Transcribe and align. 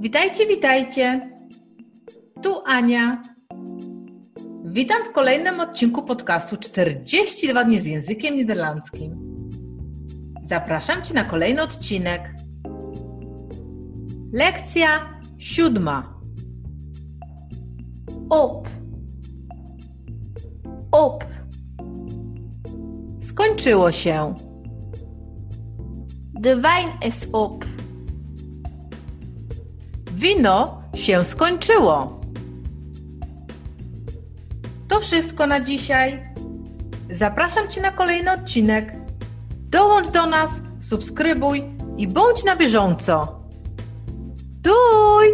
Witajcie, 0.00 0.46
witajcie. 0.46 1.30
Tu 2.42 2.62
Ania. 2.66 3.22
Witam 4.64 5.04
w 5.04 5.12
kolejnym 5.12 5.60
odcinku 5.60 6.02
podcastu 6.02 6.56
42 6.56 7.64
dni 7.64 7.80
z 7.80 7.86
językiem 7.86 8.36
niderlandzkim. 8.36 9.16
Zapraszam 10.46 11.02
Cię 11.02 11.14
na 11.14 11.24
kolejny 11.24 11.62
odcinek. 11.62 12.34
Lekcja 14.32 14.88
siódma. 15.38 16.20
Op. 18.30 18.68
Op. 20.92 21.24
Skończyło 23.20 23.92
się. 23.92 24.34
De 26.34 26.56
wijn 26.56 26.88
is 27.08 27.28
op. 27.32 27.67
Wino 30.18 30.82
się 30.94 31.24
skończyło. 31.24 32.20
To 34.88 35.00
wszystko 35.00 35.46
na 35.46 35.60
dzisiaj. 35.60 36.22
Zapraszam 37.10 37.68
Cię 37.68 37.80
na 37.80 37.90
kolejny 37.90 38.32
odcinek. 38.32 38.92
Dołącz 39.50 40.08
do 40.08 40.26
nas, 40.26 40.50
subskrybuj 40.80 41.64
i 41.96 42.06
bądź 42.06 42.44
na 42.44 42.56
bieżąco. 42.56 43.40
Tuj! 44.62 45.27